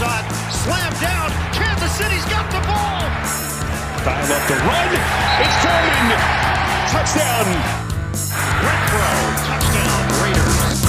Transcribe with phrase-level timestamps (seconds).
[0.00, 0.24] shot,
[0.64, 1.28] slam down.
[1.52, 3.04] Kansas City's got the ball.
[4.00, 4.90] Dial up the run.
[5.44, 6.08] It's Foreman.
[6.88, 7.48] Touchdown.
[8.64, 9.10] Renfro,
[9.46, 10.80] touchdown Raiders.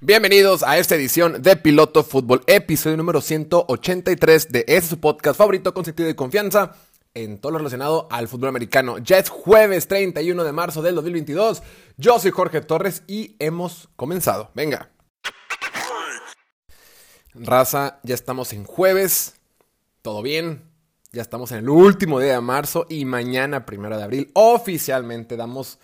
[0.00, 5.84] Bienvenidos a esta edición de Piloto Fútbol, episodio número 183 de su podcast favorito con
[5.84, 6.76] sentido de confianza
[7.14, 8.98] en todo lo relacionado al fútbol americano.
[8.98, 11.62] Ya es jueves 31 de marzo del 2022.
[11.96, 14.50] Yo soy Jorge Torres y hemos comenzado.
[14.54, 14.90] Venga.
[17.34, 19.34] Raza, ya estamos en jueves.
[20.02, 20.64] Todo bien.
[21.12, 25.80] Ya estamos en el último día de marzo y mañana, primero de abril, oficialmente damos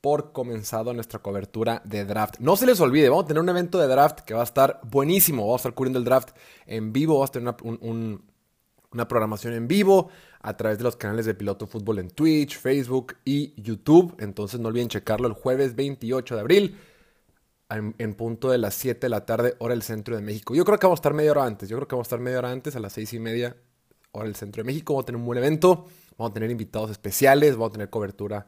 [0.00, 2.36] por comenzado nuestra cobertura de draft.
[2.38, 4.80] No se les olvide, vamos a tener un evento de draft que va a estar
[4.84, 5.42] buenísimo.
[5.42, 6.30] Vamos a estar cubriendo el draft
[6.66, 8.22] en vivo, vamos a tener un-
[8.92, 10.08] una programación en vivo
[10.40, 14.16] a través de los canales de Piloto Fútbol en Twitch, Facebook y YouTube.
[14.18, 16.78] Entonces no olviden checarlo el jueves 28 de abril
[17.70, 20.54] en, punto de las 7 de la tarde, hora del centro de México.
[20.54, 21.68] Yo creo que vamos a estar media hora antes.
[21.68, 23.56] Yo creo que vamos a estar media hora antes, a las 6 y media,
[24.12, 24.94] hora del centro de México.
[24.94, 25.86] Vamos a tener un buen evento.
[26.16, 27.56] Vamos a tener invitados especiales.
[27.56, 28.46] Vamos a tener cobertura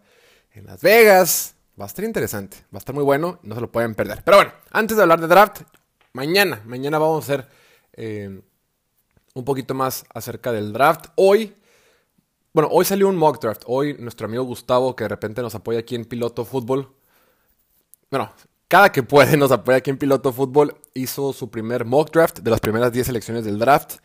[0.53, 1.55] en Las Vegas.
[1.78, 2.56] Va a estar interesante.
[2.72, 3.41] Va a estar muy bueno.
[3.43, 4.22] No se lo pueden perder.
[4.25, 5.62] Pero bueno, antes de hablar de draft,
[6.15, 7.48] mañana, mañana vamos a hacer
[7.93, 8.41] eh,
[9.34, 11.06] un poquito más acerca del draft.
[11.17, 11.55] Hoy,
[12.53, 13.62] bueno, hoy salió un mock draft.
[13.67, 16.95] Hoy nuestro amigo Gustavo, que de repente nos apoya aquí en Piloto Fútbol,
[18.11, 18.33] bueno,
[18.69, 22.50] cada que puede nos apoya aquí en Piloto Fútbol, hizo su primer mock draft de
[22.50, 23.97] las primeras 10 selecciones del draft,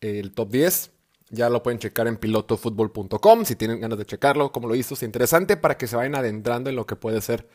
[0.00, 0.90] el top 10.
[1.30, 4.94] Ya lo pueden checar en pilotofutbol.com si tienen ganas de checarlo, como lo hizo.
[4.94, 7.48] Es interesante para que se vayan adentrando en lo que puede ser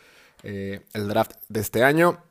[0.44, 2.24] eh, el draft de este año.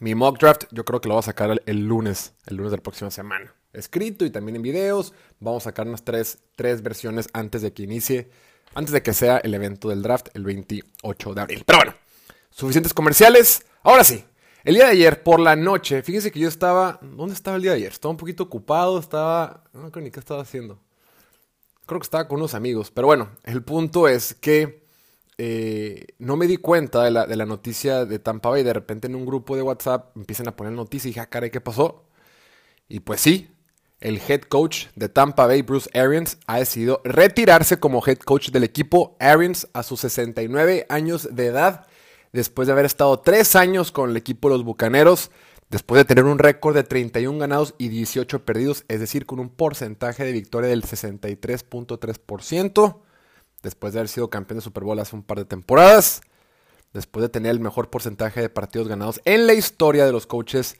[0.00, 2.78] Mi mock draft yo creo que lo voy a sacar el lunes, el lunes de
[2.78, 3.54] la próxima semana.
[3.74, 5.12] Escrito y también en videos.
[5.40, 8.30] Vamos a sacar unas tres, tres versiones antes de que inicie,
[8.74, 11.62] antes de que sea el evento del draft el 28 de abril.
[11.66, 11.94] Pero bueno,
[12.50, 13.64] suficientes comerciales.
[13.82, 14.24] Ahora sí,
[14.64, 17.72] el día de ayer por la noche, fíjense que yo estaba, ¿dónde estaba el día
[17.72, 17.92] de ayer?
[17.92, 20.80] Estaba un poquito ocupado, estaba, no creo ni qué estaba haciendo.
[21.86, 24.84] Creo que estaba con unos amigos, pero bueno, el punto es que
[25.36, 28.62] eh, no me di cuenta de la, de la noticia de Tampa Bay.
[28.62, 31.50] De repente en un grupo de WhatsApp empiezan a poner noticias y dije, ah, caray,
[31.50, 32.06] ¿qué pasó?
[32.88, 33.53] Y pues sí,
[34.04, 38.62] el head coach de Tampa Bay, Bruce Arians, ha decidido retirarse como head coach del
[38.62, 39.16] equipo.
[39.18, 41.86] Arians a sus 69 años de edad,
[42.32, 45.30] después de haber estado tres años con el equipo de los Bucaneros,
[45.70, 49.48] después de tener un récord de 31 ganados y 18 perdidos, es decir, con un
[49.48, 52.98] porcentaje de victoria del 63.3%,
[53.62, 56.20] después de haber sido campeón de Super Bowl hace un par de temporadas,
[56.92, 60.76] después de tener el mejor porcentaje de partidos ganados en la historia de los coaches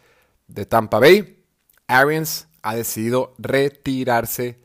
[0.46, 1.42] de Tampa Bay,
[1.86, 4.58] Arians ha decidido retirarse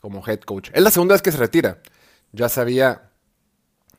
[0.00, 0.70] como head coach.
[0.74, 1.80] Es la segunda vez que se retira.
[2.32, 3.10] Ya se había,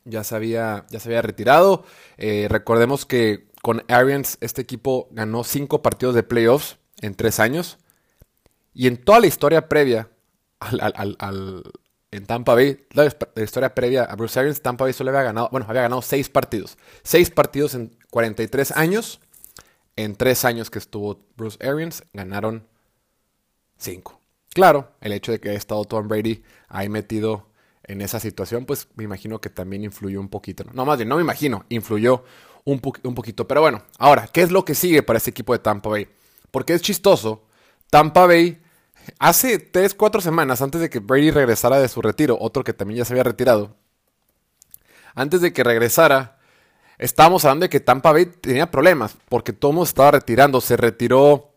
[0.03, 1.85] ya se había, ya se había retirado.
[2.17, 7.77] Eh, recordemos que con Arians este equipo ganó cinco partidos de playoffs en tres años.
[8.73, 10.09] Y en toda la historia previa
[10.59, 11.63] al, al-
[12.11, 13.11] en Tampa Bay, la
[13.43, 16.77] historia previa a Bruce Arians, Tampa Bay solo había ganado, bueno, había ganado seis partidos.
[17.03, 19.19] Seis partidos en 43 años.
[19.97, 22.67] En tres años que estuvo Bruce Arians, ganaron
[23.78, 24.22] cinco.
[24.53, 27.47] Claro, el hecho de que haya estado Tom Brady ahí metido
[27.84, 30.63] en esa situación, pues me imagino que también influyó un poquito.
[30.74, 32.24] No, más bien, no me imagino, influyó
[32.64, 33.47] un, po- un poquito.
[33.47, 36.08] Pero bueno, ahora, ¿qué es lo que sigue para este equipo de Tampa Bay?
[36.52, 37.44] Porque es chistoso,
[37.90, 38.62] Tampa Bay,
[39.19, 43.00] hace 3, 4 semanas antes de que Brady regresara de su retiro, otro que también
[43.00, 43.75] ya se había retirado,
[45.14, 46.40] antes de que regresara,
[46.97, 50.62] estábamos hablando de que Tampa Bay tenía problemas, porque mundo estaba retirando.
[50.62, 51.54] Se retiró,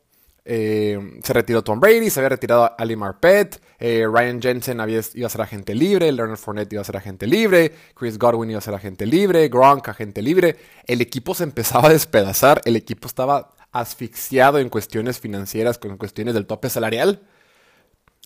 [0.51, 5.27] eh, se retiró Tom Brady, se había retirado Ali Marpet, eh, Ryan Jensen había, iba
[5.27, 8.63] a ser agente libre, Leonard Fournette iba a ser agente libre, Chris Godwin iba a
[8.63, 10.57] ser agente libre, Gronk agente libre.
[10.87, 16.33] El equipo se empezaba a despedazar, el equipo estaba asfixiado en cuestiones financieras, con cuestiones
[16.33, 17.21] del tope salarial.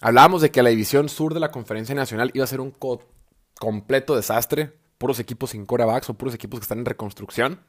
[0.00, 3.02] Hablábamos de que la división sur de la Conferencia Nacional iba a ser un co-
[3.58, 4.72] completo desastre.
[4.98, 7.60] Puros equipos sin quarterbacks o puros equipos que están en reconstrucción.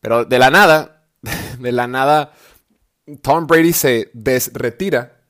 [0.00, 1.04] Pero de la nada,
[1.58, 2.32] de la nada,
[3.22, 5.20] Tom Brady se desretira.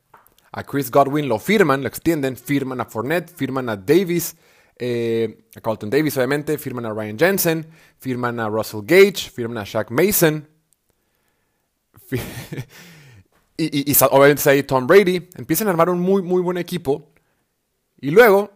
[0.51, 4.37] A Chris Godwin lo firman, lo extienden, firman a Fournette, firman a Davis,
[4.77, 7.67] eh, a Carlton Davis obviamente, firman a Ryan Jensen,
[7.99, 10.47] firman a Russell Gage, firman a Shaq Mason.
[13.57, 15.29] Y, y- y obviamente ahí Tom Brady.
[15.35, 17.13] Empiezan a armar un muy, muy buen equipo.
[18.01, 18.51] Y luego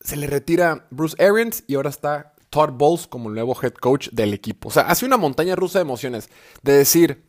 [0.00, 4.08] se le retira Bruce Arians y ahora está Todd Bowles como el nuevo head coach
[4.12, 4.68] del equipo.
[4.68, 6.30] O sea, hace una montaña rusa de emociones.
[6.62, 7.24] De decir,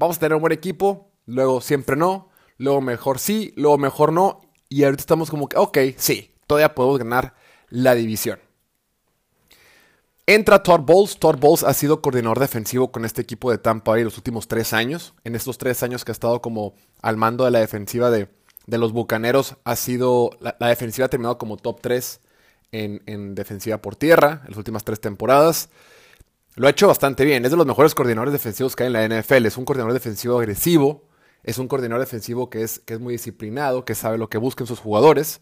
[0.00, 4.40] vamos a tener un buen equipo, luego siempre no, luego mejor sí, luego mejor no.
[4.68, 7.34] Y ahorita estamos como que, ok, sí, todavía podemos ganar
[7.68, 8.40] la división.
[10.26, 11.18] Entra Todd Bowles.
[11.18, 14.72] Todd Bowles ha sido coordinador defensivo con este equipo de Tampa Bay los últimos tres
[14.72, 15.12] años.
[15.24, 18.28] En estos tres años que ha estado como al mando de la defensiva de,
[18.66, 20.30] los Bucaneros, ha sido.
[20.40, 22.20] La, defensiva ha terminado como top 3
[22.72, 25.68] en, en, defensiva por tierra en las últimas tres temporadas.
[26.56, 27.44] Lo ha hecho bastante bien.
[27.44, 29.46] Es de los mejores coordinadores defensivos que hay en la NFL.
[29.46, 31.04] Es un coordinador defensivo agresivo.
[31.42, 34.66] Es un coordinador defensivo que es, que es muy disciplinado, que sabe lo que buscan
[34.66, 35.40] sus jugadores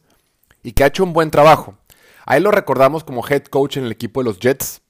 [0.62, 1.76] y que ha hecho un buen trabajo.
[2.24, 4.82] A él lo recordamos como head coach en el equipo de los Jets.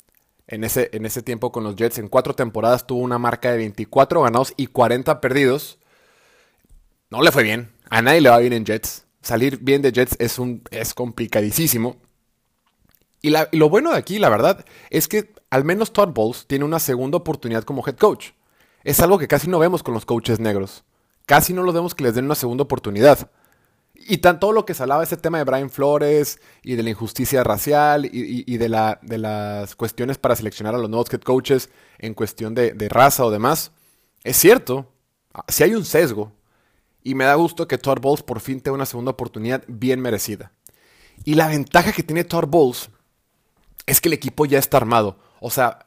[0.47, 3.59] En ese, en ese tiempo con los Jets, en cuatro temporadas tuvo una marca de
[3.59, 5.79] 24 ganados y 40 perdidos.
[7.11, 7.71] No le fue bien.
[7.91, 9.06] A nadie le va bien en Jets.
[9.21, 11.97] Salir bien de Jets es, un, es complicadísimo.
[13.23, 16.65] Y, y, lo bueno de aquí, la verdad, es que al menos Todd Bowles tiene
[16.65, 18.31] una segunda oportunidad como head coach.
[18.85, 20.85] Es algo que casi no vemos con los coaches negros.
[21.26, 23.31] Casi no los vemos que les den una segunda oportunidad.
[23.94, 27.43] Y tan, todo lo que se ese tema de Brian Flores y de la injusticia
[27.43, 31.69] racial y, de, la, las cuestiones para seleccionar a los nuevos head coaches
[31.99, 33.73] en cuestión de, raza o demás,
[34.25, 34.91] es cierto,
[35.35, 36.32] ah, si hay un sesgo.
[37.03, 40.53] Y me da gusto que Todd Bowles por fin tenga una segunda oportunidad bien merecida.
[41.25, 42.91] Y la ventaja que tiene Todd Bowles
[43.88, 45.19] es que el equipo ya está armado.
[45.40, 45.87] O sea,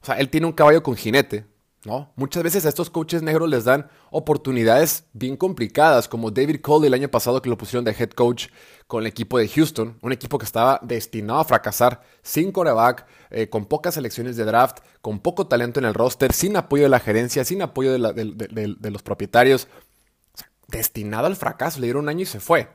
[0.00, 1.46] o sea, él tiene un caballo con jinete.
[1.84, 2.12] ¿no?
[2.16, 6.94] Muchas veces a estos coaches negros les dan oportunidades bien complicadas, como David Cole el
[6.94, 8.46] año pasado que lo pusieron de head coach
[8.86, 13.48] con el equipo de Houston, un equipo que estaba destinado a fracasar, sin coreback, eh,
[13.48, 17.00] con pocas selecciones de draft, con poco talento en el roster, sin apoyo de la
[17.00, 19.68] gerencia, sin apoyo de, los propietarios,
[20.68, 22.68] destinado al fracaso, le dieron un año y se fue.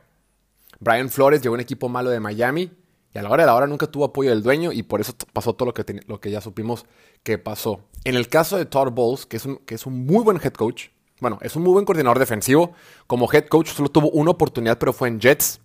[0.78, 2.70] Brian Flores llegó a un equipo malo de Miami
[3.12, 5.14] y a la hora de la hora nunca tuvo apoyo del dueño y por eso
[5.32, 6.86] pasó todo lo que, lo que ya supimos
[7.22, 7.80] que pasó.
[8.04, 10.52] En el caso de Todd Bowles, que es, un, que es un muy buen head
[10.52, 10.88] coach,
[11.20, 12.72] bueno, es un muy buen coordinador defensivo,
[13.06, 15.60] como head coach solo tuvo una oportunidad, pero fue en Jets.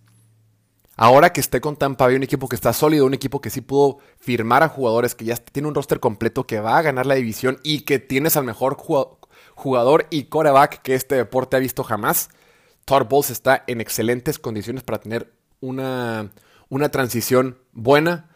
[0.98, 3.60] Ahora que esté con Tampa Bay, un equipo que está sólido, un equipo que sí
[3.60, 7.14] pudo firmar a jugadores, que ya tiene un roster completo, que va a ganar la
[7.14, 8.76] división y que tienes al mejor
[9.54, 12.30] jugador y coreback que este deporte ha visto jamás,
[12.86, 16.30] Todd Bowles está en excelentes condiciones para tener una,
[16.68, 18.30] una transición buena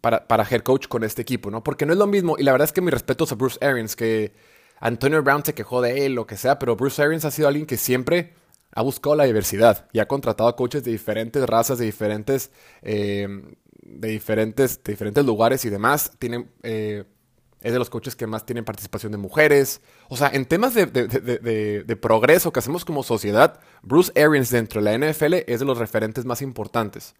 [0.00, 1.62] para, para head coach con este equipo, ¿no?
[1.62, 3.96] Porque no es lo mismo, y la verdad es que mi respeto a Bruce Arians,
[3.96, 4.32] que
[4.78, 7.66] Antonio Brown se quejó de él, lo que sea, pero Bruce Arians ha sido alguien
[7.66, 8.34] que siempre
[8.72, 12.50] ha buscado la diversidad y ha contratado a coaches de diferentes razas, de diferentes,
[12.82, 13.26] eh,
[13.82, 16.12] de diferentes, de diferentes lugares y demás.
[16.18, 17.04] Tienen, eh,
[17.66, 19.80] es de los coaches que más tienen participación de mujeres.
[20.08, 25.10] O sea, en temas de, progreso que hacemos como sociedad, Bruce Arians dentro de la
[25.10, 27.16] NFL es de los referentes más importantes.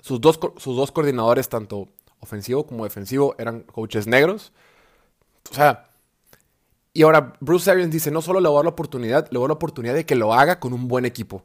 [0.00, 1.88] Sus dos, sus dos coordinadores, tanto
[2.20, 4.52] ofensivo como defensivo, eran coaches negros.
[5.50, 5.88] O sea,
[6.92, 9.46] y ahora Bruce Arians dice, no solo le voy a dar la oportunidad, le voy
[9.46, 11.44] a dar la oportunidad de que lo haga con un buen equipo.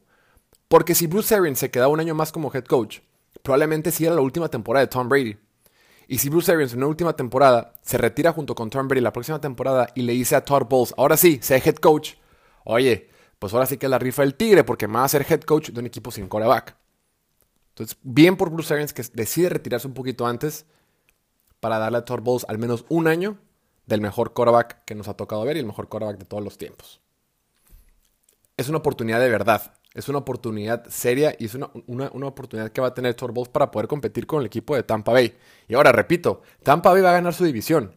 [0.67, 2.99] Porque si Bruce Arians se quedaba un año más como head coach,
[3.41, 5.39] probablemente sí era la última temporada de Tom Brady.
[6.07, 9.12] Y si Bruce Arians en una última temporada se retira junto con Tom Brady la
[9.12, 12.13] próxima temporada y le dice a Todd Bowles, ahora sí, sea head coach,
[12.63, 13.09] oye,
[13.39, 15.69] pues ahora sí que la rifa del tigre porque me va a ser head coach
[15.69, 16.75] de un equipo sin coreback.
[17.69, 20.65] Entonces, bien por Bruce Arians que decide retirarse un poquito antes
[21.59, 23.38] para darle a Todd Bowles al menos un año
[23.86, 26.57] del mejor quarterback que nos ha tocado ver y el mejor quarterback de todos los
[26.57, 27.01] tiempos.
[28.56, 29.74] Es una oportunidad de verdad.
[29.97, 31.71] Es una oportunidad seria y es una,
[32.27, 35.11] oportunidad que va a tener Todd Bowles para poder competir con el equipo de Tampa
[35.11, 35.35] Bay.
[35.67, 37.95] Y ahora, repito, Tampa Bay va a ganar su división.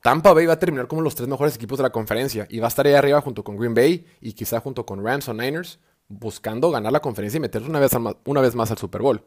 [0.00, 2.66] Tampa Bay va a terminar como los tres mejores equipos de la conferencia y va
[2.66, 5.80] a estar ahí arriba junto con Green Bay y quizá junto con Rams o Niners
[6.06, 7.90] buscando ganar la conferencia y meterse una vez,
[8.24, 9.24] una vez más al Super Bowl.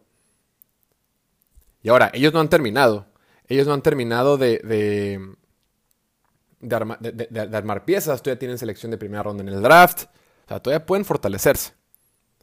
[1.84, 3.06] Y ahora, ellos no han terminado.
[3.50, 5.36] Ellos no han terminado de, de,
[6.62, 8.22] de, armar piezas.
[8.22, 10.06] Todavía tienen selección de primera ronda en el draft.
[10.46, 11.74] O sea, todavía pueden fortalecerse.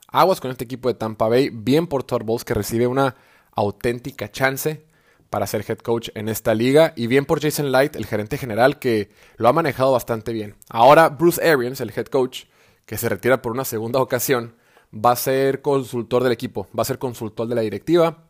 [0.09, 1.51] Aguas con este equipo de Tampa Bay.
[1.51, 3.17] Bien por Todd que recibe una
[3.53, 4.85] auténtica chance
[5.31, 6.93] para ser head coach en esta liga.
[6.97, 10.57] Y bien por Jason Light, el gerente general, que lo ha manejado bastante bien.
[10.69, 12.45] Ahora Bruce Arians, el head coach,
[12.85, 14.57] que se retira por una segunda ocasión,
[14.95, 18.29] va a ser consultor del equipo, va a ser consultor de la directiva,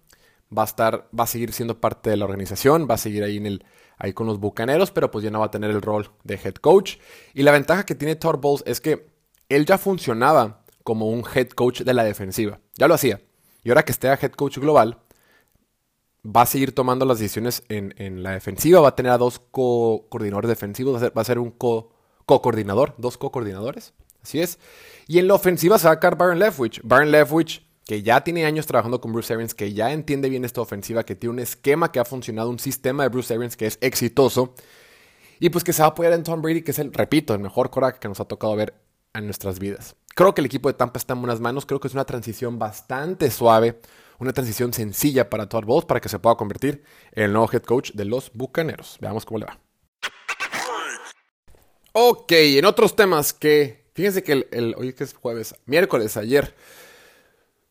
[0.57, 3.39] va a estar, va a seguir siendo parte de la organización, va a seguir ahí
[3.39, 3.65] en el,
[3.99, 6.55] ahí con los bucaneros, pero pues ya no va a tener el rol de head
[6.55, 6.99] coach.
[7.35, 9.12] Y la ventaja que tiene Todd es que
[9.55, 13.21] él ya funcionaba como un head coach de la defensiva, ya lo hacía.
[13.63, 14.99] Y ahora que esté a head coach global,
[16.25, 20.49] va a seguir tomando las decisiones en, la defensiva, va a tener a dos co-coordinadores
[20.49, 23.95] defensivos, va a ser, un co-coordinador, dos co-coordinadores.
[24.23, 24.59] Así es.
[25.09, 26.81] Y en la ofensiva se va a sacar Baron Leftwich.
[26.85, 30.61] Baron Leftwich, que ya tiene años trabajando con Bruce Arians, que ya entiende bien esta
[30.61, 33.79] ofensiva, que tiene un esquema que ha funcionado, un sistema de Bruce Arians que es
[33.81, 34.55] exitoso.
[35.41, 37.41] Y pues que se va a apoyar en Tom Brady, que es el, repito, el
[37.41, 38.75] mejor coraje que nos ha tocado ver
[39.15, 39.97] en nuestras vidas.
[40.15, 41.67] Creo que el equipo de Tampa está en buenas manos.
[41.67, 43.81] Creo que es una transición bastante suave.
[44.19, 47.63] una transición sencilla para Todd Bowles para que se pueda convertir en el nuevo head
[47.63, 48.97] coach de los Bucaneros.
[49.01, 49.59] Veamos cómo le va.
[51.95, 56.55] Ok, en otros temas que, fíjense que el, hoy que es jueves, miércoles, ayer,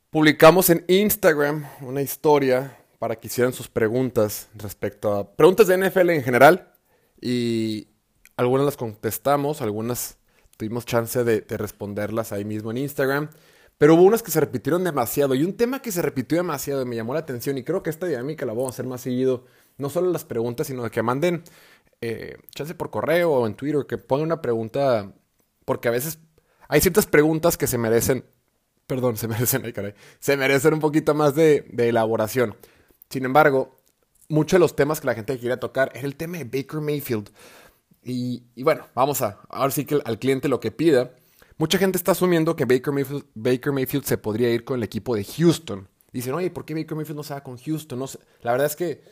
[0.10, 6.10] publicamos en Instagram una historia para que hicieran sus preguntas respecto a preguntas de NFL
[6.10, 6.74] en general
[7.19, 7.88] y
[8.36, 10.17] algunas las contestamos, algunas
[10.61, 13.29] tuvimos chance de, responderlas ahí mismo en Instagram.
[13.79, 15.33] Pero hubo unas que se repitieron demasiado.
[15.33, 17.57] Y un tema que se repitió demasiado y me llamó la atención.
[17.57, 19.45] Y creo que esta dinámica la vamos a hacer más seguido.
[19.79, 21.43] No solo las preguntas, sino de que manden
[21.99, 23.87] eh, chance por correo o en Twitter.
[23.87, 25.11] Que pongan una pregunta.
[25.65, 26.19] Porque a veces
[26.67, 28.23] hay ciertas preguntas que se merecen.
[28.85, 29.65] Perdón, se merecen.
[29.65, 29.95] Ay, caray.
[30.19, 32.55] Se merecen un poquito más de, elaboración.
[33.09, 33.79] Sin embargo,
[34.29, 37.31] muchos de los temas que la gente quería tocar es el tema de Baker Mayfield.
[38.03, 41.12] Y, bueno, vamos a, ahora sí que al cliente lo que pida.
[41.58, 45.88] Mucha gente está asumiendo que Baker Mayfield, se podría ir con el equipo de Houston.
[46.12, 48.00] Dicen, oye, ¿por qué Baker Mayfield no se va con Houston?
[48.00, 48.20] No sé.
[48.41, 49.03] La verdad es que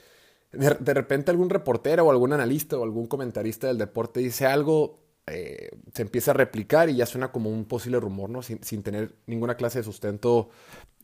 [0.51, 5.69] de, repente algún reportero o algún analista o algún comentarista del deporte dice algo, eh,
[5.93, 8.41] se empieza a replicar y ya suena como un posible rumor, ¿no?
[8.41, 10.49] Sin, tener ninguna clase de sustento,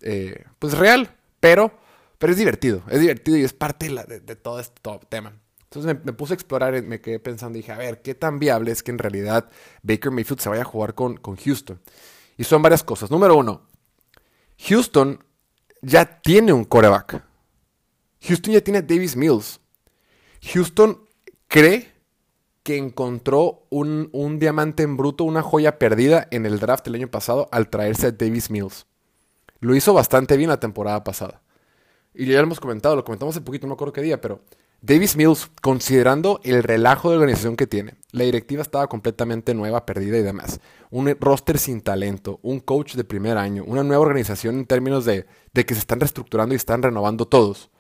[0.02, 1.16] eh, pues real.
[1.40, 1.72] Pero,
[2.18, 5.40] pero es divertido, es divertido y es parte de, todo este tema.
[5.66, 8.40] Entonces me, puse a explorar y me quedé pensando y dije, a ver, ¿qué tan
[8.40, 9.50] viable es que en realidad
[9.84, 11.80] Baker Mayfield se vaya a jugar con, con Houston?
[12.38, 13.12] Y son varias cosas.
[13.12, 13.62] Número uno,
[14.60, 15.24] Houston
[15.82, 17.24] ya tiene un coreback.
[18.22, 19.60] Houston ya tiene a Davis Mills.
[20.54, 21.02] Houston
[21.48, 21.92] cree
[22.64, 27.10] que encontró un, un, diamante en bruto, una joya perdida en el draft el año
[27.10, 28.88] pasado al traerse a Davis Mills.
[29.60, 31.42] Lo hizo bastante bien la temporada pasada.
[32.14, 34.42] Y ya lo hemos comentado, lo comentamos hace poquito, no me acuerdo qué día, pero
[34.82, 40.18] Davis Mills, considerando el relajo de organización que tiene, la directiva estaba completamente nueva, perdida
[40.18, 40.60] y demás.
[40.92, 45.26] Un roster sin talento, un coach de primer año, una nueva organización en términos de,
[45.54, 47.72] que se están reestructurando y están renovando todos.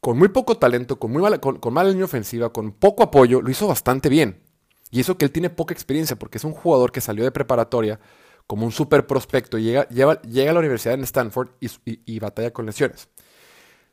[0.00, 3.50] Con muy poco talento, con, muy mala, con, mala línea ofensiva, con poco apoyo, lo
[3.50, 4.42] hizo bastante bien.
[4.90, 8.00] Y eso que él tiene poca experiencia, porque es un jugador que salió de preparatoria
[8.46, 11.70] como un super prospecto, llega, llega a la universidad en Stanford y,
[12.04, 13.08] y batalla con lesiones.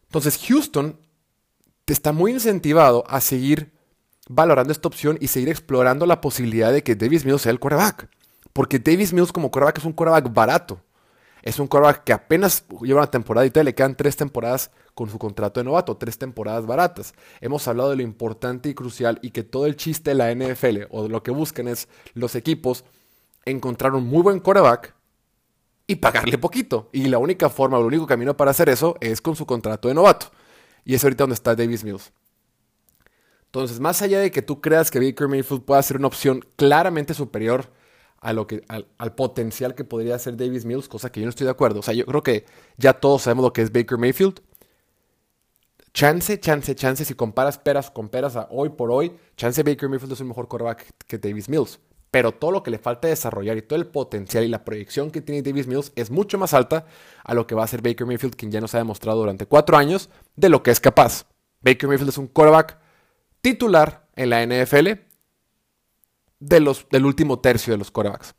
[0.04, 1.00] Entonces Houston
[1.94, 3.72] está muy incentivado a seguir
[4.30, 8.10] valorando esta opción y seguir explorando la posibilidad de que Davis Mills sea el quarterback.
[8.54, 10.82] Porque Davis Mills como quarterback es un quarterback barato.
[11.42, 15.10] Es un quarterback que apenas lleva una temporada y todavía le quedan tres temporadas con
[15.10, 17.14] su contrato de novato, tres temporadas baratas.
[17.42, 20.84] Hemos hablado de lo importante y crucial y que todo el chiste de la NFL
[20.90, 22.84] o lo que buscan es los equipos
[23.46, 24.94] encontrar un muy buen quarterback
[25.88, 26.90] y pagarle poquito.
[26.92, 29.94] Y la única forma, el único camino para hacer eso es con su contrato de
[29.94, 30.32] novato.
[30.90, 32.12] Y es ahorita donde está Davis Mills.
[33.46, 37.14] Entonces, más allá de que tú creas que Baker Mayfield pueda ser una opción claramente
[37.14, 37.72] superior
[38.22, 41.46] a lo que, al, potencial que podría ser Davis Mills, cosa que yo no estoy
[41.46, 41.82] de acuerdo.
[41.82, 42.46] O sea, yo creo que
[42.78, 44.42] ya todos sabemos lo que es Baker Mayfield.
[45.94, 50.14] Chance, chance, chance, si comparas peras con peras a hoy por hoy, chance Baker Mayfield
[50.14, 51.80] es un mejor quarterback que Davis Mills.
[52.12, 55.22] Pero todo lo que le falta desarrollar y todo el potencial y la proyección que
[55.22, 56.86] tiene Davis Mills es mucho más alta
[57.24, 59.78] a lo que va a ser Baker Mayfield, quien ya nos ha demostrado durante cuatro
[59.78, 61.26] años de lo que es capaz.
[61.62, 62.78] Baker Mayfield es un quarterback
[63.42, 64.90] titular en la NFL
[66.40, 68.34] de los, del último tercio de los quarterbacks.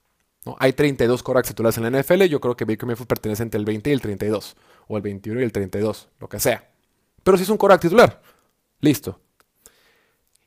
[0.45, 0.57] ¿no?
[0.59, 2.25] Hay 32 quarterbacks titulares en la NFL.
[2.25, 4.57] Yo creo que Baker Mayfield pertenece entre el 20 y el 32.
[4.89, 6.69] O el 21 y el 32, lo que sea.
[7.23, 8.23] Pero si es un quarterback titular.
[8.81, 9.21] Listo.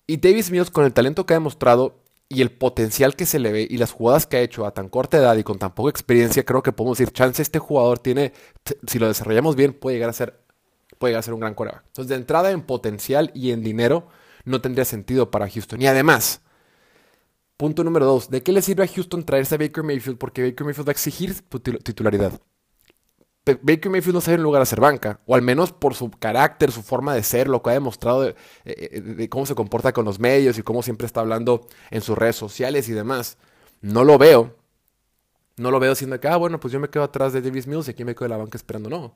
[0.06, 2.03] Y Davis Mills, con el talento que ha demostrado
[2.34, 4.90] y el potencial que se le ve y las jugadas que ha hecho a tan
[4.90, 8.34] corta edad y con tan poca experiencia, creo que podemos decir, chance este jugador tiene,
[8.88, 10.40] si lo desarrollamos bien, puede llegar a ser,
[10.98, 11.84] puede llegar a ser un gran coreback.
[11.88, 14.08] Entonces, de entrada en potencial y en dinero,
[14.46, 15.82] no tendría sentido para Houston.
[15.82, 16.42] Y además,
[17.58, 20.18] punto número dos, ¿de qué le sirve a Houston traerse a Baker Mayfield?
[20.18, 21.36] Porque Baker Mayfield va a exigir
[21.84, 22.40] titularidad.
[23.46, 26.72] Baker Mayfield no sabe en lugar a ser banca, o al menos por su carácter,
[26.72, 30.18] su forma de ser, lo que ha demostrado de, de, cómo se comporta con los
[30.18, 33.38] medios y cómo siempre está hablando en sus redes sociales y demás.
[33.82, 34.56] No lo veo.
[35.58, 37.88] No lo veo siendo que, ah, bueno, pues yo me quedo atrás de Davis Mills
[37.90, 38.90] y aquí me quedo en la banca esperando.
[38.90, 39.14] No.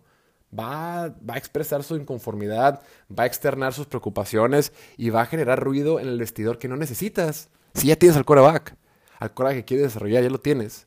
[0.57, 5.63] Va, va a expresar su inconformidad, va a externar sus preocupaciones y va a generar
[5.63, 7.49] ruido en el vestidor que no necesitas.
[7.73, 8.75] Si ya tienes al coreback,
[9.19, 10.86] al coreback que quieres desarrollar, ya lo tienes.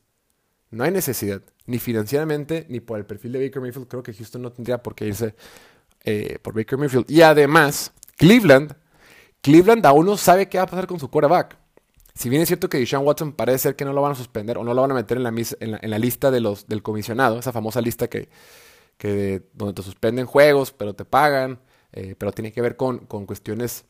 [0.71, 3.87] No hay necesidad, ni financieramente, ni por el perfil de Baker Mayfield.
[3.87, 5.35] Creo que Houston no tendría por qué irse
[6.03, 7.11] eh, por Baker Mayfield.
[7.11, 8.73] Y además, Cleveland,
[9.41, 11.57] Cleveland aún no sabe qué va a pasar con su quarterback.
[12.13, 14.57] Si bien es cierto que Deshaun Watson parece ser que no lo van a suspender
[14.57, 17.81] o no lo van a meter en la, lista de los, del comisionado, esa famosa
[17.81, 18.29] lista que,
[19.53, 21.59] donde te suspenden juegos, pero te pagan,
[21.91, 23.85] eh, pero tiene que ver con, con cuestiones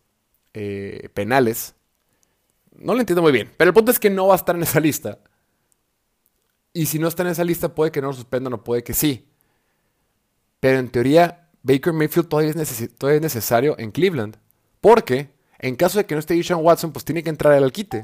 [0.53, 1.75] eh, penales.
[2.71, 4.63] No lo entiendo muy bien, pero el punto es que no va a estar en
[4.63, 5.19] esa lista.
[6.73, 8.93] Y si no está en esa lista, puede que no lo suspendan o puede que
[8.93, 9.27] sí.
[10.59, 14.37] Pero en teoría, Baker Mayfield todavía es, todavía es necesario en Cleveland.
[14.79, 18.03] Porque en caso de que no esté Deshaun Watson, pues tiene que entrar al quite.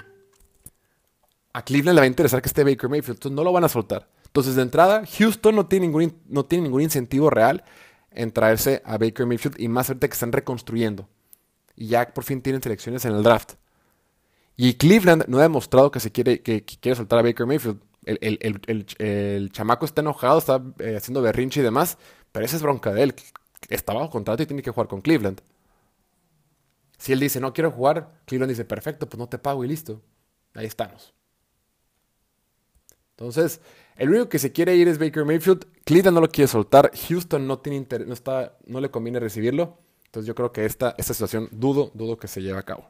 [1.53, 3.69] A Cleveland le va a interesar que esté Baker Mayfield, entonces no lo van a
[3.69, 4.07] soltar.
[4.25, 7.63] Entonces, de entrada, Houston no tiene ningún, no tiene ningún incentivo real
[8.11, 11.09] en traerse a Baker Mayfield y más ahorita que están reconstruyendo.
[11.75, 13.53] Y ya por fin tienen selecciones en el draft.
[14.55, 17.79] Y Cleveland no ha demostrado que se quiere, que, quiere soltar a Baker Mayfield.
[18.07, 21.97] El, chamaco está enojado, está eh, haciendo berrinche y demás,
[22.31, 23.15] pero esa es bronca de él.
[23.69, 25.41] Está bajo contrato y tiene que jugar con Cleveland.
[26.97, 30.01] Si él dice, no quiero jugar, Cleveland dice, perfecto, pues no te pago y listo.
[30.53, 31.13] Ahí estamos.
[33.11, 33.61] Entonces,
[33.97, 35.65] el único que se quiere ir es Baker Mayfield.
[35.83, 36.91] Cleveland no lo quiere soltar.
[37.07, 39.79] Houston no, tiene no, está, no le conviene recibirlo.
[40.05, 42.89] Entonces yo creo que esta, esta situación dudo, dudo que se lleve a cabo.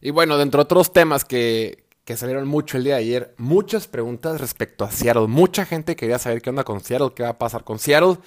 [0.00, 3.86] Y bueno, dentro de otros temas que, que salieron mucho el día de ayer, muchas
[3.86, 5.26] preguntas respecto a Seattle.
[5.26, 8.18] Mucha gente quería saber qué onda con Seattle, qué va a pasar con Seattle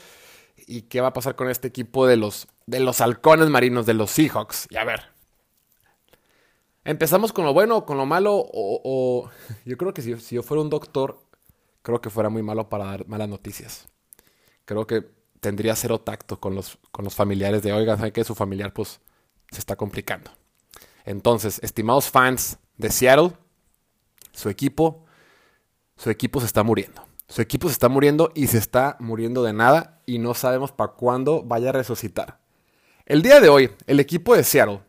[0.65, 3.93] y qué va a pasar con este equipo de los, de los halcones marinos, de
[3.93, 4.67] los Seahawks.
[4.69, 5.01] Y a ver,
[6.87, 8.31] ¿Empezamos con lo bueno o con lo malo?
[8.33, 9.29] O,
[9.65, 11.19] Yo creo que si, yo fuera un doctor,
[11.81, 13.89] creo que fuera muy malo para dar malas noticias.
[14.63, 15.03] Creo que
[15.41, 19.01] tendría cero tacto con los, con los familiares de, oigan, ¿saben que su familiar pues
[19.51, 20.31] se está complicando?
[21.03, 23.33] Entonces, estimados fans de Seattle,
[24.37, 25.03] su equipo,
[25.95, 27.03] su equipo se está muriendo.
[27.27, 30.91] Su equipo se está muriendo y se está muriendo de nada y no sabemos para
[30.93, 32.39] cuándo vaya a resucitar.
[33.07, 34.81] El día de hoy, el equipo de Seattle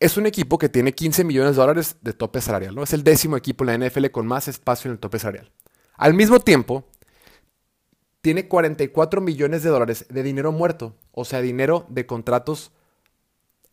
[0.00, 2.82] es un equipo que tiene 15 millones de dólares de tope salarial, ¿no?
[2.82, 5.52] Es el décimo equipo en la NFL con más espacio en el tope salarial.
[5.96, 6.84] Al mismo tiempo,
[8.22, 12.72] tiene 44 millones de dólares de dinero muerto, o sea, dinero de contratos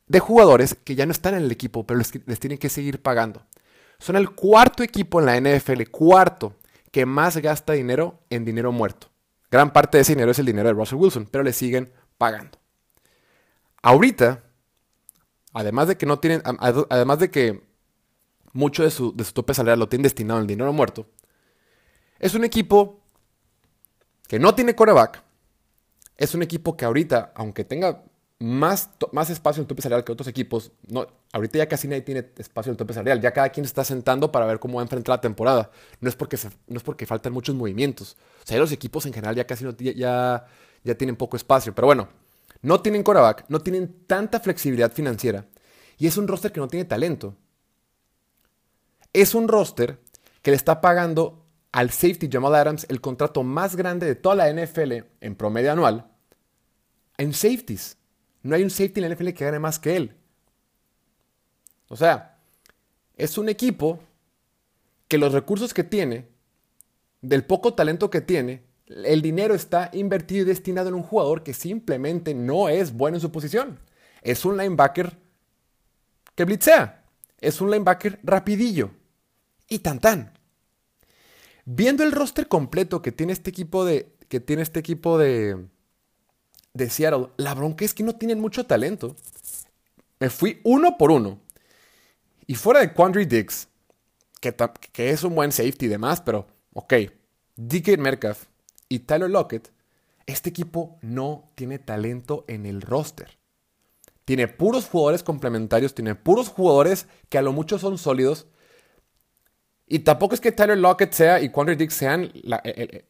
[0.05, 3.01] de jugadores que ya no están en el equipo, pero les, les tienen que seguir
[3.01, 3.47] pagando.
[4.01, 6.55] Son el cuarto equipo en la NFL, cuarto,
[6.91, 9.11] que más gasta dinero en dinero muerto.
[9.51, 12.57] Gran parte de ese dinero es el dinero de Russell Wilson, pero le siguen pagando.
[13.83, 14.43] Ahorita,
[15.53, 16.41] además de que no tienen,
[16.89, 17.63] además de que
[18.53, 21.07] mucho de su, de su tope salarial lo tienen destinado al dinero muerto,
[22.17, 23.01] es un equipo
[24.27, 25.21] que no tiene coreback.
[26.17, 28.03] Es un equipo que ahorita, aunque tenga
[28.41, 32.01] más, más espacio en el tope salarial que otros equipos, no, ahorita ya casi nadie
[32.01, 33.21] tiene espacio en el tope salarial.
[33.21, 35.71] Ya cada quien está sentando para ver cómo va a enfrentar la temporada.
[35.99, 38.17] No es porque, no es porque faltan muchos movimientos.
[38.43, 40.45] O sea, los equipos en general ya casi no, ya,
[40.83, 41.73] ya tienen poco espacio.
[41.73, 42.09] Pero bueno,
[42.61, 45.45] no tienen coreback, no tienen tanta flexibilidad financiera
[45.97, 47.35] y es un roster que no tiene talento.
[49.13, 49.99] Es un roster
[50.41, 54.51] que le está pagando al safety Jamal Adams el contrato más grande de toda la
[54.51, 56.07] NFL en promedio anual
[57.21, 57.97] en safeties.
[58.43, 60.15] No hay un safety en la NFL que gane más que él.
[61.87, 62.39] O sea,
[63.15, 63.99] es un equipo
[65.07, 66.29] que los recursos que tiene,
[67.21, 71.53] del poco talento que tiene, el dinero está invertido y destinado en un jugador que
[71.53, 73.79] simplemente no es bueno en su posición.
[74.21, 75.17] Es un linebacker
[76.35, 77.05] que blitzea.
[77.39, 78.91] Es un linebacker rapidillo.
[79.67, 80.33] Y tan tan.
[81.65, 84.15] Viendo el roster completo que tiene este equipo de.
[84.27, 85.67] que tiene este equipo de.
[86.73, 89.15] De Seattle, la bronca es que no tienen mucho talento.
[90.19, 91.39] Me fui uno por uno.
[92.47, 93.67] Y fuera de Quandry Diggs,
[94.39, 96.93] que, es un buen safety y demás, pero ok.
[97.55, 98.45] DK Metcalf
[98.89, 99.71] y Tyler Lockett,
[100.25, 103.37] este equipo no tiene talento en el roster.
[104.25, 108.47] Tiene puros jugadores complementarios, tiene puros jugadores que a lo mucho son sólidos.
[109.87, 112.31] Y tampoco es que Tyler Lockett sea y Quandry Dick sean
[112.63, 113.03] el,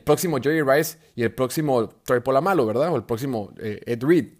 [0.00, 2.92] próximo Jerry Rice y el próximo Troy Polamalu, ¿verdad?
[2.92, 4.34] O el próximo eh, Ed Reed.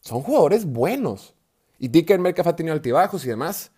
[0.00, 1.34] Son jugadores buenos.
[1.78, 3.72] Y Dick Metcalf ha tenido altibajos y demás.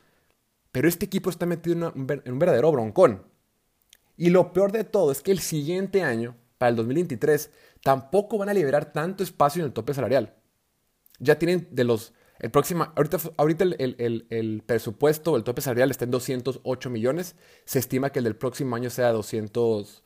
[0.72, 3.22] Pero este equipo está metido en un verdadero broncón.
[4.16, 7.50] Y lo peor de todo es que el siguiente año, para el 2023,
[7.83, 10.35] tampoco van a liberar tanto espacio en el tope salarial.
[11.18, 12.12] Ya tienen de los...
[12.40, 17.37] El próximo, ahorita, ahorita el, el, presupuesto, el tope salarial está en 208 millones.
[17.64, 20.02] Se estima que el del próximo año sea 200,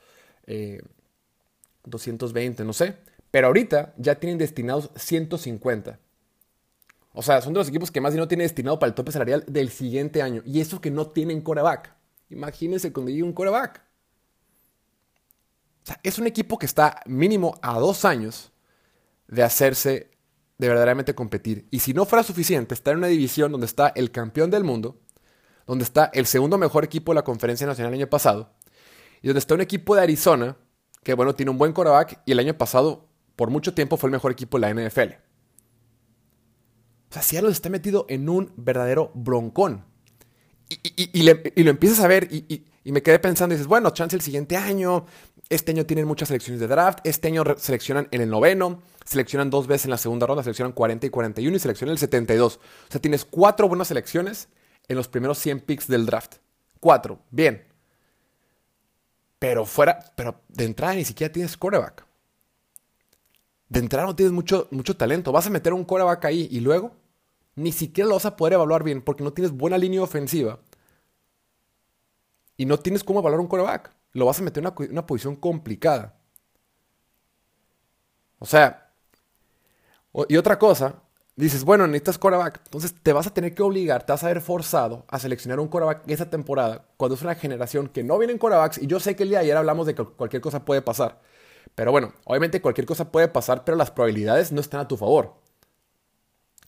[1.85, 2.97] 220, eh, no sé.
[3.31, 5.99] Pero ahorita ya tienen destinados 150.
[7.13, 9.45] O sea, son de los equipos que más dinero tienen destinado para el tope salarial
[9.47, 10.43] del siguiente año.
[10.45, 11.95] Y eso que no tienen coreback.
[12.31, 13.89] Imagínense cuando llegue un coreback
[16.03, 18.53] es un equipo que está mínimo a dos años
[19.27, 20.11] de hacerse
[20.59, 21.69] de verdaderamente competir.
[21.71, 25.01] Y si no fuera suficiente estar en una división donde está el campeón del mundo,
[25.67, 28.55] donde está el segundo mejor equipo de la Conferencia Nacional el año pasado,
[29.23, 30.57] y donde está un equipo de Arizona,
[31.03, 34.13] que bueno, tiene un buen quarterback, y el año pasado, por mucho tiempo, fue el
[34.13, 35.15] mejor equipo de la NFL.
[37.11, 39.85] O sea, Seattle está metido en un verdadero broncón.
[40.69, 44.57] Y, lo empiezas a ver y, me quedé pensando y dices, bueno, chance el siguiente
[44.57, 45.07] año,
[45.49, 46.99] Este año tienen muchas selecciones de draft.
[47.05, 51.07] Este año seleccionan en el noveno, seleccionan dos veces en la segunda ronda, seleccionan 40
[51.07, 52.57] y 41 y seleccionan el 72.
[52.57, 52.61] O
[52.93, 54.49] sea, tienes cuatro buenas selecciones
[54.89, 56.37] en los primeros 100 picks del draft.
[56.81, 57.68] Cuatro, bien.
[59.39, 62.05] Pero fuera, pero de entrada ni siquiera tienes quarterback.
[63.69, 65.31] De entrada no tienes mucho, mucho talento.
[65.31, 66.93] Vas a meter un quarterback ahí y luego
[67.55, 70.61] ni siquiera lo vas a poder evaluar bien porque no tienes buena línea ofensiva.
[72.57, 73.93] Y no tienes cómo evaluar un quarterback.
[74.13, 76.17] Lo vas a meter en una, una posición complicada.
[78.39, 78.91] O sea,
[80.29, 81.03] y otra cosa,
[81.45, 82.61] dices, bueno, necesitas quarterback.
[82.65, 85.69] Entonces te vas a tener que obligar, te vas a ver forzado a seleccionar un
[85.69, 88.79] quarterback esa temporada, cuando es una generación que no vienen quarterbacks.
[88.79, 91.21] Y yo sé que el día de ayer hablamos de que cualquier cosa puede pasar.
[91.75, 95.37] Pero bueno, obviamente cualquier cosa puede pasar, pero las probabilidades no están a tu favor.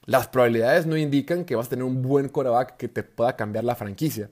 [0.07, 3.65] Las probabilidades no indican que vas a tener un buen quarterback que te pueda cambiar
[3.65, 4.31] la franquicia.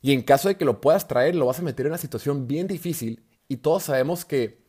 [0.00, 2.48] Y en caso de que lo puedas traer, lo vas a meter en una situación
[2.48, 3.22] bien difícil.
[3.46, 4.60] Y todos sabemos que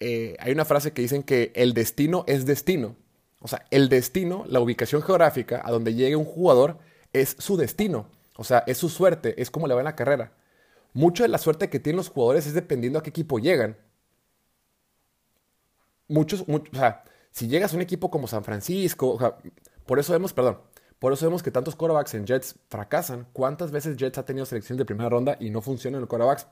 [0.00, 2.96] eh, hay una frase que dicen que el destino es destino.
[3.42, 6.78] O sea, el destino, la ubicación geográfica a donde llegue un jugador
[7.12, 8.06] es su destino.
[8.36, 10.32] O sea, es su suerte, es como le va en la carrera.
[10.94, 13.76] Mucho de la suerte que tienen los jugadores es dependiendo a qué equipo llegan.
[16.08, 19.36] Muchos, o sea, si llegas a un equipo como San Francisco, o sea,
[19.86, 20.58] por eso vemos, perdón,
[20.98, 23.26] por eso vemos que tantos quarterbacks en Jets fracasan.
[23.32, 26.46] ¿Cuántas veces Jets ha tenido selección de primera ronda y no funcionan los quarterbacks?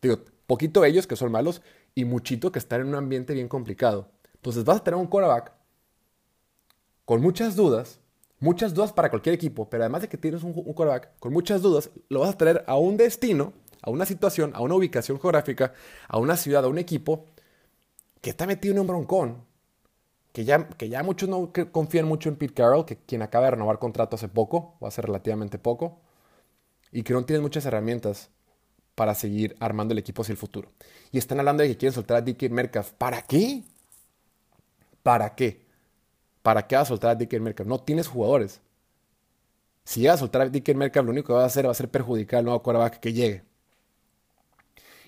[0.00, 1.62] Digo, poquito ellos que son malos
[1.94, 4.10] y muchito que están en un ambiente bien complicado.
[4.34, 5.52] Entonces vas a tener un quarterback
[7.04, 8.00] con muchas dudas,
[8.40, 11.90] muchas dudas para cualquier equipo, pero además de que tienes un, quarterback con muchas dudas,
[12.08, 15.72] lo vas a traer a un destino, a una situación, a una ubicación geográfica,
[16.08, 17.26] a una ciudad, a un equipo
[18.20, 19.44] que está metido en un broncón,
[20.32, 23.52] que ya, que ya muchos no confían mucho en Pete Carroll, que quien acaba de
[23.52, 26.00] renovar contrato hace poco, o hace relativamente poco,
[26.90, 28.30] y que no tienen muchas herramientas
[28.94, 30.70] para seguir armando el equipo hacia el futuro.
[31.10, 32.92] Y están hablando de que quieren soltar a Dickie Metcalf.
[32.92, 33.62] ¿Para qué?
[35.02, 35.66] ¿Para qué?
[36.42, 37.68] ¿Para qué vas a soltar a Dickie Metcalf?
[37.68, 38.60] No tienes jugadores.
[39.84, 41.74] Si llegas a soltar a Dickie Metcalf, lo único que va a hacer va a
[41.74, 43.44] ser perjudicar al nuevo quarterback que llegue.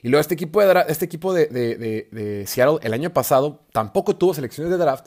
[0.02, 4.34] Y luego este equipo, de, este equipo de, de, Seattle el año pasado tampoco tuvo
[4.34, 5.06] selecciones de draft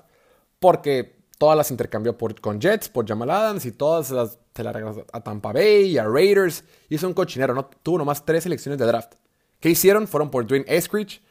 [0.59, 4.73] porque todas las intercambió por, con Jets, por Jamal Adams y todas las, se las
[4.73, 6.63] regaló a Tampa Bay y a Raiders.
[6.89, 7.69] Hizo un cochinero, ¿no?
[7.83, 9.13] Tuvo nomás tres selecciones de draft.
[9.59, 10.07] ¿Qué hicieron?
[10.07, 11.21] Fueron por Dwayne Eskridge,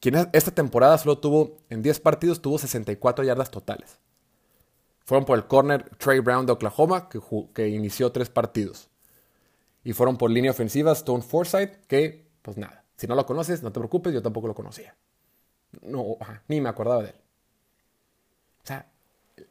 [0.00, 3.98] quien esta temporada solo tuvo, en 10 partidos, tuvo 64 yardas totales.
[5.04, 7.08] Fueron por el corner Trey Brown de Oklahoma,
[7.54, 8.88] que, inició tres partidos.
[9.82, 13.72] Y fueron por línea ofensiva Stone Forsythe, que, pues nada, si no lo conoces, no
[13.72, 14.94] te preocupes, yo tampoco lo conocía.
[15.82, 16.16] No,
[16.48, 17.16] ni me acordaba de él.
[18.62, 18.90] O sea,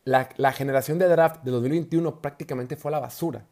[0.03, 3.45] la, generación de draft de 2021 prácticamente fue a la basura.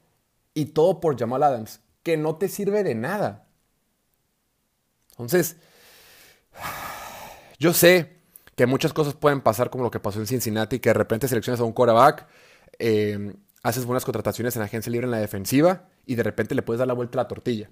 [0.54, 3.48] Y todo por Jamal Adams, que no te sirve de nada.
[5.12, 5.58] Entonces,
[7.60, 8.17] yo sé
[8.58, 11.62] que muchas cosas pueden pasar como lo que pasó en Cincinnati, que de repente seleccionas
[11.62, 12.26] a un quarterback,
[12.80, 16.80] eh, haces buenas contrataciones en agencia libre en la defensiva y de repente le puedes
[16.80, 17.70] dar la vuelta a la tortilla.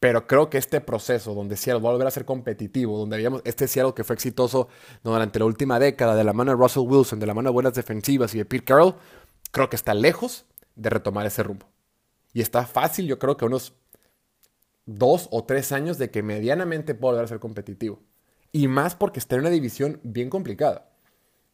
[0.00, 3.42] Pero creo que este proceso donde Seattle va a volver a ser competitivo, donde habíamos
[3.44, 4.66] este Seattle que fue exitoso
[5.04, 7.74] durante la última década, de la mano de Russell Wilson, de la mano de buenas
[7.74, 8.96] defensivas y de Pete Carroll,
[9.52, 11.68] creo que está lejos de retomar ese rumbo.
[12.32, 13.72] Y está fácil, yo creo que unos
[14.84, 18.00] dos o tres años de que medianamente pueda volver a ser competitivo.
[18.52, 20.90] Y más porque está en una división bien complicada.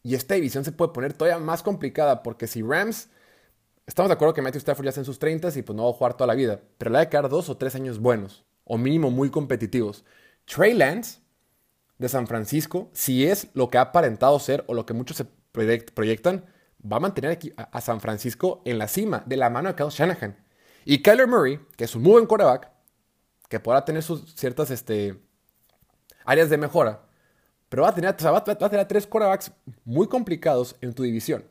[0.02, 3.08] Y esta división se puede poner todavía más complicada porque si Rams
[3.86, 5.90] Estamos de acuerdo que Matthew Stafford ya está en sus 30 y pues no va
[5.90, 8.44] a jugar toda la vida, pero le va a quedar dos o tres años buenos,
[8.64, 10.04] o mínimo muy competitivos.
[10.44, 11.20] Trey Lance
[11.96, 15.26] de San Francisco, si es lo que ha aparentado ser o lo que muchos se
[15.94, 16.44] proyectan,
[16.80, 20.36] va a mantener a San Francisco en la cima, de la mano de Kyle Shanahan.
[20.84, 22.72] Y Kyler Murray, que es un muy buen quarterback,
[23.48, 25.22] que podrá tener sus ciertas este,
[26.26, 27.02] áreas de mejora,
[27.68, 29.52] pero va a, tener, va a tener tres quarterbacks
[29.84, 31.44] muy complicados en tu división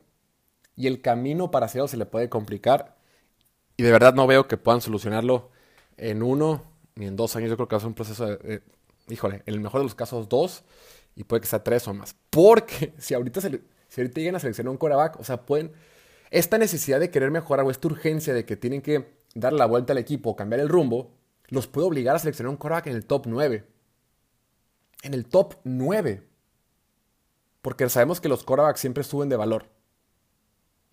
[0.76, 2.96] y el camino para hacerlo se le puede complicar.
[3.76, 5.50] Y de verdad no veo que puedan solucionarlo
[5.96, 7.50] en uno ni en dos años.
[7.50, 8.62] Yo creo que va a ser un proceso de,
[9.08, 10.64] híjole, en el mejor de los casos dos
[11.14, 12.14] y puede que sea tres o más.
[12.30, 15.72] Porque si ahorita, se, si ahorita llegan a seleccionar un coreback, o sea, pueden,
[16.30, 19.92] esta necesidad de querer mejorar o esta urgencia de que tienen que dar la vuelta
[19.92, 21.12] al equipo cambiar el rumbo,
[21.48, 23.64] los puede obligar a seleccionar un coreback en el top 9.
[25.06, 26.20] En el top 9.
[27.62, 29.68] Porque sabemos que los corebacks siempre suben de valor.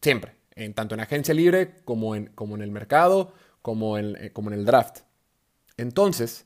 [0.04, 0.36] Siempre.
[0.52, 4.52] En, tanto en agencia libre como en, como en el mercado, como en, eh, como
[4.52, 5.00] en el draft.
[5.78, 6.46] Entonces,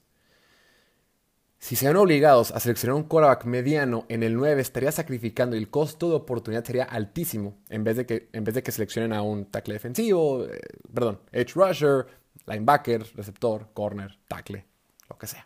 [1.60, 5.60] si se ven obligados a seleccionar un quarterback mediano en el 9, estaría sacrificando y
[5.60, 9.12] el costo de oportunidad sería altísimo en vez de que, en vez de que seleccionen
[9.12, 10.62] a un tackle defensivo, eh,
[10.93, 12.08] perdón, edge rusher,
[12.45, 14.65] linebacker, receptor, corner, tackle,
[15.10, 15.45] lo que sea.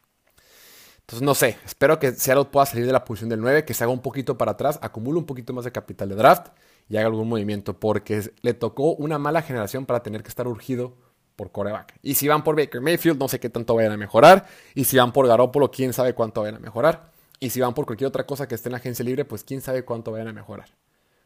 [1.12, 3.84] Entonces, no sé, espero que Seattle pueda salir de la posición del 9, que se
[3.84, 6.47] haga un poquito para atrás, acumule un poquito más de capital de draft
[6.88, 10.95] y haga algún movimiento, porque le tocó una mala generación para tener que estar urgido
[11.36, 12.00] por coreback.
[12.02, 14.45] Y si van por Baker Mayfield, no sé qué tanto vayan a mejorar.
[14.74, 17.12] Y si van por Garoppolo, quién sabe cuánto vayan a mejorar.
[17.41, 19.60] Y si van por cualquier otra cosa que esté en la agencia libre, pues quién
[19.60, 20.69] sabe cuánto vayan a mejorar.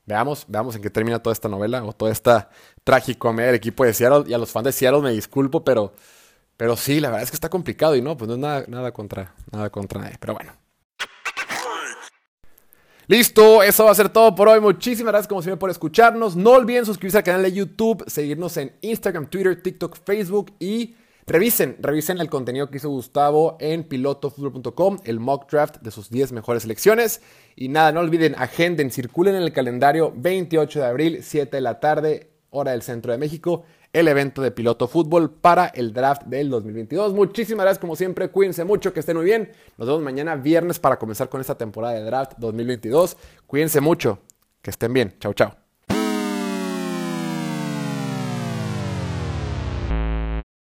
[0.08, 2.50] Veamos, veamos en qué termina toda esta novela o toda esta
[2.84, 4.24] tragicomedia del equipo de Seattle.
[4.28, 5.94] Y a los fans de Seattle me disculpo, pero,
[6.58, 8.92] pero sí, la verdad es que está complicado y no, pues no es nada, nada
[8.92, 10.18] contra, nada contra nadie.
[10.20, 10.54] Pero bueno.
[13.08, 14.60] Listo, eso va a ser todo por hoy.
[14.60, 16.36] Muchísimas gracias como siempre por escucharnos.
[16.36, 20.96] No olviden suscribirse al canal de YouTube, seguirnos en Instagram, Twitter, TikTok, Facebook y
[21.28, 26.32] revisen, revisen el contenido que hizo Gustavo en pilotofutbol.com, el mock draft de sus 10
[26.32, 27.22] mejores selecciones.
[27.56, 31.80] Y nada, no olviden, agenden, circulen en el calendario 28 de abril, 7 de la
[31.80, 36.50] tarde, hora del centro de México el evento de piloto fútbol para el draft del
[36.50, 37.14] 2022.
[37.14, 39.54] Muchísimas gracias como siempre, cuídense mucho, que estén muy bien.
[39.78, 43.16] Nos vemos mañana viernes para comenzar con esta temporada de draft 2022.
[43.48, 44.20] Cuídense mucho,
[44.62, 45.16] que estén bien.
[45.20, 45.65] Chao, chao.